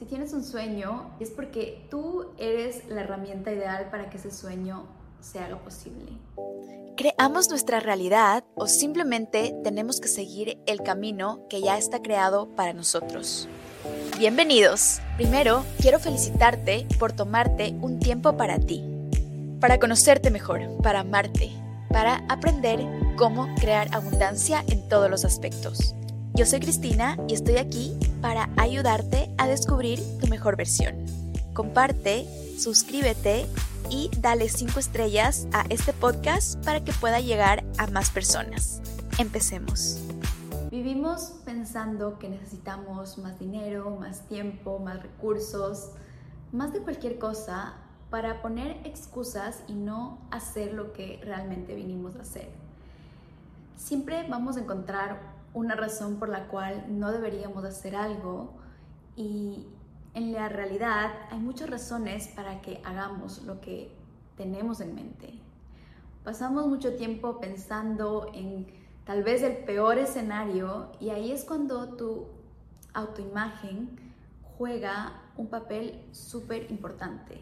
Si 0.00 0.06
tienes 0.06 0.32
un 0.32 0.42
sueño 0.42 1.14
es 1.20 1.28
porque 1.28 1.86
tú 1.90 2.24
eres 2.38 2.88
la 2.88 3.02
herramienta 3.02 3.52
ideal 3.52 3.90
para 3.90 4.08
que 4.08 4.16
ese 4.16 4.30
sueño 4.30 4.86
se 5.20 5.40
haga 5.40 5.58
posible. 5.58 6.06
¿Creamos 6.96 7.50
nuestra 7.50 7.80
realidad 7.80 8.42
o 8.54 8.66
simplemente 8.66 9.54
tenemos 9.62 10.00
que 10.00 10.08
seguir 10.08 10.58
el 10.64 10.82
camino 10.82 11.46
que 11.50 11.60
ya 11.60 11.76
está 11.76 12.00
creado 12.00 12.48
para 12.56 12.72
nosotros? 12.72 13.46
Bienvenidos. 14.18 15.02
Primero, 15.18 15.66
quiero 15.82 15.98
felicitarte 15.98 16.86
por 16.98 17.12
tomarte 17.12 17.76
un 17.82 18.00
tiempo 18.00 18.38
para 18.38 18.58
ti, 18.58 18.82
para 19.60 19.78
conocerte 19.78 20.30
mejor, 20.30 20.62
para 20.82 21.00
amarte, 21.00 21.52
para 21.90 22.24
aprender 22.30 22.80
cómo 23.18 23.54
crear 23.56 23.94
abundancia 23.94 24.64
en 24.68 24.88
todos 24.88 25.10
los 25.10 25.26
aspectos. 25.26 25.94
Yo 26.32 26.46
soy 26.46 26.60
Cristina 26.60 27.18
y 27.28 27.34
estoy 27.34 27.58
aquí 27.58 27.98
para 28.20 28.50
ayudarte 28.56 29.30
a 29.38 29.46
descubrir 29.46 30.00
tu 30.20 30.26
mejor 30.26 30.56
versión. 30.56 31.04
Comparte, 31.52 32.26
suscríbete 32.58 33.46
y 33.90 34.10
dale 34.18 34.48
5 34.48 34.78
estrellas 34.78 35.46
a 35.52 35.64
este 35.68 35.92
podcast 35.92 36.62
para 36.64 36.84
que 36.84 36.92
pueda 36.92 37.20
llegar 37.20 37.64
a 37.78 37.86
más 37.88 38.10
personas. 38.10 38.80
Empecemos. 39.18 39.98
Vivimos 40.70 41.34
pensando 41.44 42.18
que 42.18 42.28
necesitamos 42.28 43.18
más 43.18 43.38
dinero, 43.38 43.90
más 43.98 44.28
tiempo, 44.28 44.78
más 44.78 45.02
recursos, 45.02 45.90
más 46.52 46.72
de 46.72 46.80
cualquier 46.80 47.18
cosa 47.18 47.74
para 48.10 48.42
poner 48.42 48.80
excusas 48.84 49.62
y 49.68 49.72
no 49.72 50.18
hacer 50.30 50.74
lo 50.74 50.92
que 50.92 51.20
realmente 51.24 51.74
vinimos 51.74 52.16
a 52.16 52.20
hacer. 52.20 52.48
Siempre 53.76 54.26
vamos 54.28 54.56
a 54.56 54.60
encontrar 54.60 55.39
una 55.52 55.74
razón 55.74 56.16
por 56.18 56.28
la 56.28 56.48
cual 56.48 56.84
no 56.88 57.10
deberíamos 57.10 57.64
hacer 57.64 57.96
algo 57.96 58.54
y 59.16 59.66
en 60.14 60.32
la 60.32 60.48
realidad 60.48 61.12
hay 61.30 61.38
muchas 61.38 61.70
razones 61.70 62.28
para 62.28 62.60
que 62.60 62.80
hagamos 62.84 63.42
lo 63.44 63.60
que 63.60 63.92
tenemos 64.36 64.80
en 64.80 64.94
mente. 64.94 65.34
Pasamos 66.24 66.66
mucho 66.66 66.96
tiempo 66.96 67.40
pensando 67.40 68.30
en 68.34 68.66
tal 69.04 69.22
vez 69.22 69.42
el 69.42 69.64
peor 69.64 69.98
escenario 69.98 70.92
y 71.00 71.10
ahí 71.10 71.32
es 71.32 71.44
cuando 71.44 71.96
tu 71.96 72.26
autoimagen 72.92 73.98
juega 74.58 75.22
un 75.36 75.48
papel 75.48 76.04
súper 76.12 76.70
importante. 76.70 77.40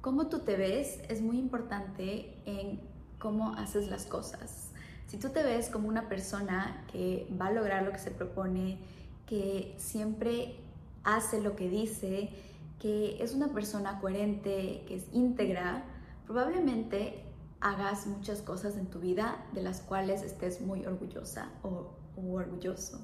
Cómo 0.00 0.28
tú 0.28 0.40
te 0.40 0.56
ves 0.56 1.00
es 1.08 1.20
muy 1.20 1.38
importante 1.38 2.40
en 2.46 2.80
cómo 3.18 3.54
haces 3.54 3.88
las 3.88 4.06
cosas. 4.06 4.69
Si 5.10 5.16
tú 5.16 5.30
te 5.30 5.42
ves 5.42 5.68
como 5.70 5.88
una 5.88 6.08
persona 6.08 6.84
que 6.92 7.26
va 7.38 7.46
a 7.46 7.50
lograr 7.50 7.82
lo 7.82 7.90
que 7.90 7.98
se 7.98 8.12
propone, 8.12 8.78
que 9.26 9.74
siempre 9.76 10.54
hace 11.02 11.40
lo 11.40 11.56
que 11.56 11.68
dice, 11.68 12.30
que 12.78 13.20
es 13.20 13.34
una 13.34 13.48
persona 13.48 13.98
coherente, 13.98 14.84
que 14.86 14.94
es 14.94 15.06
íntegra, 15.12 15.82
probablemente 16.26 17.24
hagas 17.60 18.06
muchas 18.06 18.40
cosas 18.40 18.76
en 18.76 18.86
tu 18.86 19.00
vida 19.00 19.44
de 19.52 19.64
las 19.64 19.80
cuales 19.80 20.22
estés 20.22 20.60
muy 20.60 20.86
orgullosa 20.86 21.48
o, 21.64 21.90
orgulloso. 22.16 23.00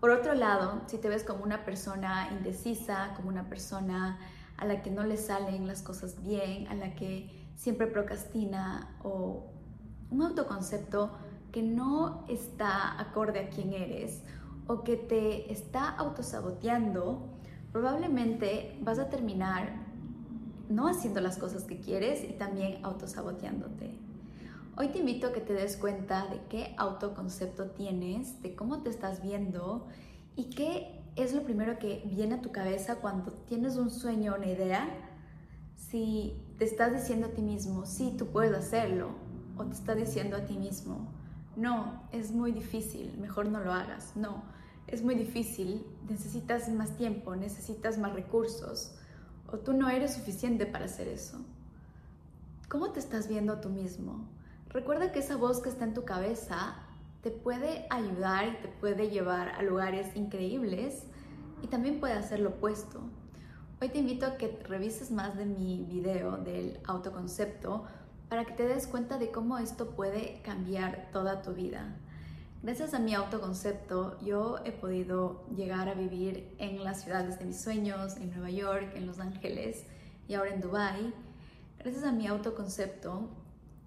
Por 0.00 0.10
otro 0.10 0.34
lado, 0.34 0.82
si 0.88 0.98
te 0.98 1.08
ves 1.08 1.22
como 1.22 1.44
una 1.44 1.64
persona 1.64 2.30
indecisa, 2.32 3.12
como 3.14 3.28
una 3.28 3.48
persona 3.48 4.18
a 4.56 4.64
la 4.64 4.82
que 4.82 4.90
no 4.90 5.04
le 5.04 5.16
salen 5.16 5.68
las 5.68 5.82
cosas 5.82 6.20
bien, 6.20 6.66
a 6.66 6.74
la 6.74 6.96
que 6.96 7.30
siempre 7.54 7.86
procrastina 7.86 8.96
o 9.04 9.52
un 10.10 10.22
autoconcepto 10.22 11.12
que 11.52 11.62
no 11.62 12.24
está 12.28 13.00
acorde 13.00 13.40
a 13.40 13.48
quién 13.48 13.72
eres 13.72 14.22
o 14.66 14.84
que 14.84 14.96
te 14.96 15.52
está 15.52 15.88
autosaboteando, 15.88 17.28
probablemente 17.72 18.78
vas 18.82 18.98
a 18.98 19.08
terminar 19.08 19.86
no 20.68 20.88
haciendo 20.88 21.20
las 21.20 21.38
cosas 21.38 21.64
que 21.64 21.80
quieres 21.80 22.22
y 22.22 22.34
también 22.34 22.84
autosaboteándote. 22.84 23.98
Hoy 24.76 24.88
te 24.88 24.98
invito 24.98 25.28
a 25.28 25.32
que 25.32 25.40
te 25.40 25.54
des 25.54 25.76
cuenta 25.76 26.26
de 26.26 26.40
qué 26.48 26.74
autoconcepto 26.76 27.70
tienes, 27.70 28.42
de 28.42 28.54
cómo 28.54 28.82
te 28.82 28.90
estás 28.90 29.22
viendo 29.22 29.88
y 30.36 30.50
qué 30.50 31.02
es 31.16 31.34
lo 31.34 31.42
primero 31.42 31.78
que 31.78 32.04
viene 32.06 32.36
a 32.36 32.42
tu 32.42 32.52
cabeza 32.52 32.96
cuando 32.96 33.32
tienes 33.32 33.76
un 33.76 33.90
sueño 33.90 34.36
una 34.36 34.46
idea. 34.46 34.88
Si 35.74 36.40
te 36.58 36.64
estás 36.64 36.92
diciendo 36.92 37.26
a 37.26 37.30
ti 37.30 37.42
mismo, 37.42 37.86
sí, 37.86 38.14
tú 38.16 38.26
puedes 38.26 38.56
hacerlo, 38.56 39.08
o 39.56 39.64
te 39.64 39.74
estás 39.74 39.96
diciendo 39.96 40.36
a 40.36 40.44
ti 40.44 40.56
mismo, 40.56 41.08
no, 41.58 42.02
es 42.12 42.30
muy 42.30 42.52
difícil, 42.52 43.18
mejor 43.18 43.46
no 43.46 43.60
lo 43.60 43.72
hagas, 43.72 44.16
no, 44.16 44.44
es 44.86 45.02
muy 45.02 45.16
difícil, 45.16 45.84
necesitas 46.08 46.68
más 46.68 46.96
tiempo, 46.96 47.34
necesitas 47.34 47.98
más 47.98 48.14
recursos, 48.14 48.94
o 49.50 49.58
tú 49.58 49.72
no 49.72 49.90
eres 49.90 50.14
suficiente 50.14 50.66
para 50.66 50.84
hacer 50.84 51.08
eso. 51.08 51.38
¿Cómo 52.68 52.92
te 52.92 53.00
estás 53.00 53.28
viendo 53.28 53.60
tú 53.60 53.70
mismo? 53.70 54.28
Recuerda 54.68 55.10
que 55.10 55.18
esa 55.18 55.36
voz 55.36 55.60
que 55.60 55.68
está 55.68 55.84
en 55.84 55.94
tu 55.94 56.04
cabeza 56.04 56.76
te 57.22 57.30
puede 57.30 57.86
ayudar 57.90 58.46
y 58.48 58.62
te 58.62 58.68
puede 58.68 59.10
llevar 59.10 59.48
a 59.48 59.62
lugares 59.62 60.14
increíbles 60.14 61.04
y 61.62 61.66
también 61.66 61.98
puede 61.98 62.14
hacer 62.14 62.38
lo 62.38 62.50
opuesto. 62.50 63.00
Hoy 63.80 63.88
te 63.88 63.98
invito 63.98 64.26
a 64.26 64.36
que 64.36 64.60
revises 64.64 65.10
más 65.10 65.36
de 65.36 65.46
mi 65.46 65.84
video 65.84 66.36
del 66.36 66.78
autoconcepto 66.84 67.84
para 68.28 68.44
que 68.44 68.52
te 68.52 68.66
des 68.66 68.86
cuenta 68.86 69.18
de 69.18 69.30
cómo 69.30 69.58
esto 69.58 69.90
puede 69.90 70.40
cambiar 70.42 71.08
toda 71.12 71.42
tu 71.42 71.52
vida. 71.52 71.96
Gracias 72.62 72.92
a 72.92 72.98
mi 72.98 73.14
autoconcepto, 73.14 74.18
yo 74.20 74.58
he 74.64 74.72
podido 74.72 75.46
llegar 75.54 75.88
a 75.88 75.94
vivir 75.94 76.54
en 76.58 76.82
las 76.82 77.02
ciudades 77.02 77.38
de 77.38 77.44
mis 77.44 77.60
sueños, 77.60 78.16
en 78.16 78.30
Nueva 78.30 78.50
York, 78.50 78.92
en 78.96 79.06
Los 79.06 79.20
Ángeles 79.20 79.84
y 80.26 80.34
ahora 80.34 80.52
en 80.52 80.60
Dubai. 80.60 81.14
Gracias 81.78 82.04
a 82.04 82.12
mi 82.12 82.26
autoconcepto, 82.26 83.30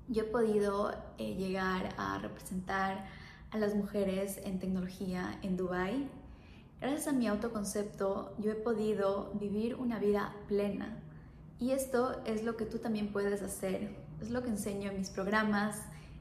yo 0.07 0.24
he 0.24 0.25
podido 0.25 0.91
eh, 1.18 1.35
llegar 1.35 1.90
a 1.97 2.18
representar 2.19 3.06
a 3.52 3.58
las 3.58 3.75
mujeres 3.75 4.40
en 4.44 4.59
tecnología 4.59 5.38
en 5.44 5.58
Dubai. 5.58 6.09
Gracias 6.79 7.08
a 7.08 7.12
mi 7.12 7.28
autoconcepto, 7.28 8.34
yo 8.40 8.52
he 8.52 8.56
podido 8.56 9.31
vivir 9.34 9.75
una 9.75 10.00
vida 10.00 10.34
plena. 10.47 10.97
Y 11.59 11.72
esto 11.72 12.22
es 12.25 12.44
lo 12.44 12.58
que 12.58 12.66
tú 12.66 12.79
también 12.79 13.12
puedes 13.12 13.44
hacer 13.44 14.00
es 14.22 14.30
lo 14.30 14.44
que 14.44 14.50
enseño 14.50 14.92
en 14.92 14.98
mis 14.98 15.09
programas, 15.09 15.78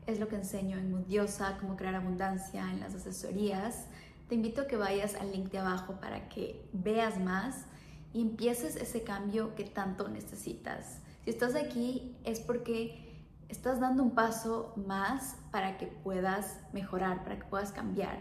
es 0.06 0.18
lo 0.18 0.28
que 0.28 0.36
enseño 0.36 0.78
en 0.78 0.90
Mundiosa, 0.90 1.56
cómo 1.60 1.76
crear 1.76 1.94
abundancia, 1.94 2.70
en 2.70 2.80
las 2.80 2.94
asesorías. 2.94 3.86
Te 4.28 4.34
invito 4.34 4.62
a 4.62 4.66
que 4.66 4.76
vayas 4.76 5.14
al 5.14 5.32
link 5.32 5.50
de 5.50 5.58
abajo 5.58 6.00
para 6.00 6.28
que 6.28 6.68
veas 6.72 7.20
más 7.20 7.66
y 8.12 8.22
empieces 8.22 8.76
ese 8.76 9.02
cambio 9.02 9.54
que 9.54 9.64
tanto 9.64 10.08
necesitas. 10.08 10.98
Si 11.24 11.30
estás 11.30 11.54
aquí 11.54 12.16
es 12.24 12.40
porque 12.40 13.10
estás 13.48 13.80
dando 13.80 14.02
un 14.02 14.12
paso 14.12 14.72
más 14.76 15.36
para 15.50 15.76
que 15.76 15.86
puedas 15.86 16.58
mejorar, 16.72 17.22
para 17.22 17.38
que 17.38 17.44
puedas 17.44 17.72
cambiar. 17.72 18.18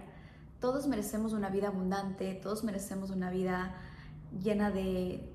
Todos 0.59 0.87
merecemos 0.87 1.33
una 1.33 1.49
vida 1.49 1.69
abundante, 1.69 2.33
todos 2.33 2.63
merecemos 2.63 3.11
una 3.11 3.29
vida 3.29 3.73
llena 4.43 4.71
de 4.71 5.31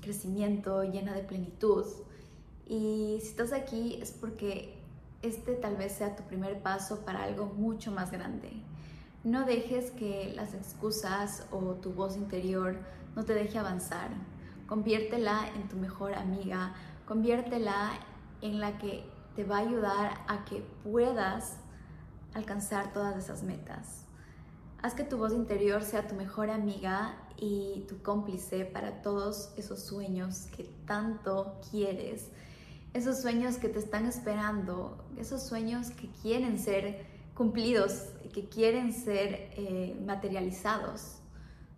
crecimiento, 0.00 0.84
llena 0.84 1.14
de 1.14 1.22
plenitud. 1.22 1.86
Y 2.70 3.18
si 3.20 3.26
estás 3.26 3.52
aquí 3.52 3.98
es 4.00 4.12
porque 4.12 4.78
este 5.22 5.54
tal 5.54 5.74
vez 5.74 5.90
sea 5.90 6.14
tu 6.14 6.22
primer 6.22 6.62
paso 6.62 7.00
para 7.04 7.24
algo 7.24 7.46
mucho 7.46 7.90
más 7.90 8.12
grande. 8.12 8.52
No 9.24 9.44
dejes 9.44 9.90
que 9.90 10.32
las 10.36 10.54
excusas 10.54 11.48
o 11.50 11.74
tu 11.74 11.92
voz 11.92 12.16
interior 12.16 12.78
no 13.16 13.24
te 13.24 13.34
deje 13.34 13.58
avanzar. 13.58 14.10
Conviértela 14.68 15.48
en 15.56 15.68
tu 15.68 15.76
mejor 15.76 16.14
amiga, 16.14 16.72
conviértela 17.08 17.90
en 18.40 18.60
la 18.60 18.78
que 18.78 19.04
te 19.34 19.42
va 19.42 19.56
a 19.56 19.62
ayudar 19.62 20.12
a 20.28 20.44
que 20.44 20.64
puedas 20.84 21.56
alcanzar 22.34 22.92
todas 22.92 23.16
esas 23.16 23.42
metas. 23.42 24.06
Haz 24.80 24.94
que 24.94 25.02
tu 25.02 25.18
voz 25.18 25.32
interior 25.32 25.82
sea 25.82 26.06
tu 26.06 26.14
mejor 26.14 26.50
amiga 26.50 27.16
y 27.36 27.84
tu 27.88 28.00
cómplice 28.00 28.64
para 28.64 29.02
todos 29.02 29.52
esos 29.56 29.80
sueños 29.80 30.46
que 30.56 30.70
tanto 30.86 31.58
quieres 31.68 32.30
esos 32.92 33.20
sueños 33.20 33.56
que 33.56 33.68
te 33.68 33.78
están 33.78 34.06
esperando, 34.06 35.04
esos 35.16 35.42
sueños 35.42 35.90
que 35.90 36.08
quieren 36.22 36.58
ser 36.58 37.06
cumplidos, 37.34 38.06
que 38.32 38.48
quieren 38.48 38.92
ser 38.92 39.50
eh, 39.56 39.96
materializados. 40.04 41.18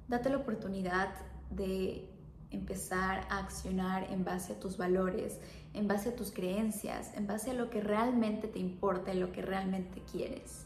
Date 0.08 0.30
la 0.30 0.38
oportunidad 0.38 1.10
de 1.50 2.08
empezar 2.50 3.26
a 3.30 3.38
accionar 3.38 4.10
en 4.10 4.24
base 4.24 4.54
a 4.54 4.60
tus 4.60 4.76
valores, 4.76 5.38
en 5.74 5.88
base 5.88 6.10
a 6.10 6.16
tus 6.16 6.32
creencias, 6.32 7.14
en 7.14 7.26
base 7.26 7.50
a 7.50 7.54
lo 7.54 7.70
que 7.70 7.80
realmente 7.80 8.48
te 8.48 8.58
importa 8.58 9.12
y 9.12 9.18
lo 9.18 9.32
que 9.32 9.42
realmente 9.42 10.02
quieres. 10.10 10.64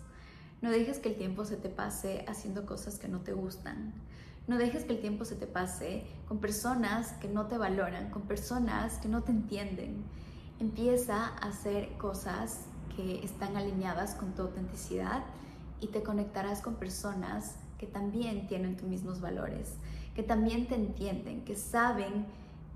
No 0.63 0.71
dejes 0.71 0.99
que 0.99 1.11
el 1.11 1.17
tiempo 1.17 1.45
se 1.45 1.57
te 1.57 1.69
pase 1.69 2.25
haciendo 2.29 2.67
cosas 2.67 2.99
que 2.99 3.09
no 3.09 3.21
te 3.21 3.33
gustan. 3.33 3.93
No 4.49 4.59
dejes 4.59 4.85
que 4.85 4.95
el 4.95 5.01
tiempo 5.01 5.25
se 5.25 5.35
te 5.35 5.47
pase 5.47 6.05
con 6.29 6.39
personas 6.39 7.13
que 7.15 7.29
no 7.29 7.47
te 7.47 7.59
valoran, 7.59 8.11
con 8.11 8.23
personas 8.23 8.99
que 8.99 9.09
no 9.09 9.23
te 9.23 9.33
entienden 9.33 10.05
Empieza 10.59 11.27
a 11.27 11.49
hacer 11.49 11.97
cosas 11.99 12.63
que 12.97 13.23
están 13.23 13.57
alineadas 13.57 14.15
con 14.15 14.35
tu 14.35 14.43
autenticidad 14.43 15.23
y 15.81 15.89
te 15.89 16.03
conectarás 16.03 16.63
con 16.63 16.77
personas 16.77 17.57
que 17.79 17.87
también 17.87 18.47
tienen 18.47 18.77
tus 18.77 18.89
mismos 18.89 19.21
valores, 19.21 19.75
que 20.15 20.23
también 20.23 20.67
te 20.67 20.75
entienden, 20.75 21.45
que 21.45 21.57
saben 21.57 22.27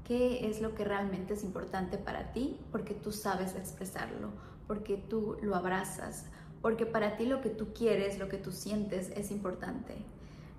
qué 0.05 0.49
es 0.49 0.61
lo 0.61 0.75
que 0.75 0.85
realmente 0.85 1.35
es 1.35 1.43
importante 1.43 1.97
para 1.97 2.32
ti, 2.32 2.59
porque 2.71 2.93
tú 2.93 3.12
sabes 3.12 3.55
expresarlo, 3.55 4.29
porque 4.67 4.97
tú 4.97 5.38
lo 5.41 5.56
abrazas, 5.56 6.27
porque 6.61 6.85
para 6.85 7.17
ti 7.17 7.25
lo 7.25 7.41
que 7.41 7.49
tú 7.49 7.73
quieres, 7.73 8.19
lo 8.19 8.29
que 8.29 8.37
tú 8.37 8.53
sientes 8.53 9.11
es 9.17 9.31
importante. 9.31 9.94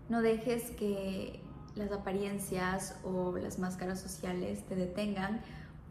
No 0.09 0.21
dejes 0.21 0.71
que 0.71 1.39
las 1.75 1.91
apariencias 1.91 2.95
o 3.03 3.37
las 3.37 3.59
máscaras 3.59 3.99
sociales 3.99 4.65
te 4.67 4.75
detengan, 4.75 5.41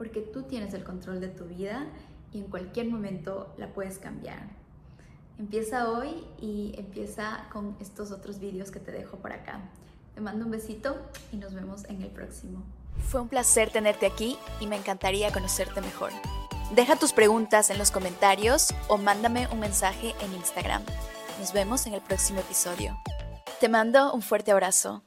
porque 0.01 0.23
tú 0.23 0.45
tienes 0.45 0.73
el 0.73 0.83
control 0.83 1.21
de 1.21 1.29
tu 1.29 1.45
vida 1.45 1.85
y 2.33 2.39
en 2.39 2.45
cualquier 2.45 2.89
momento 2.89 3.53
la 3.59 3.75
puedes 3.75 3.99
cambiar. 3.99 4.49
Empieza 5.39 5.91
hoy 5.91 6.25
y 6.41 6.73
empieza 6.79 7.47
con 7.53 7.77
estos 7.81 8.11
otros 8.11 8.41
vídeos 8.41 8.71
que 8.71 8.81
te 8.81 8.93
dejo 8.93 9.19
por 9.19 9.31
acá. 9.31 9.61
Te 10.15 10.23
mando 10.23 10.47
un 10.47 10.53
besito 10.53 10.97
y 11.33 11.37
nos 11.37 11.53
vemos 11.53 11.85
en 11.85 12.01
el 12.01 12.09
próximo. 12.09 12.63
Fue 13.11 13.21
un 13.21 13.29
placer 13.29 13.69
tenerte 13.69 14.07
aquí 14.07 14.39
y 14.59 14.67
me 14.67 14.77
encantaría 14.77 15.31
conocerte 15.33 15.83
mejor. 15.83 16.13
Deja 16.75 16.97
tus 16.97 17.13
preguntas 17.13 17.69
en 17.69 17.77
los 17.77 17.91
comentarios 17.91 18.73
o 18.89 18.97
mándame 18.97 19.49
un 19.49 19.61
mensaje 19.61 20.15
en 20.23 20.33
Instagram. 20.33 20.83
Nos 21.39 21.53
vemos 21.53 21.87
en 21.87 21.93
el 21.93 22.01
próximo 22.01 22.41
episodio. 22.41 22.97
Te 23.61 23.69
mando 23.69 24.15
un 24.15 24.23
fuerte 24.23 24.51
abrazo. 24.51 25.03